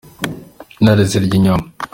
Intare 0.79 1.03
zirya 1.09 1.35
inyama. 1.37 1.65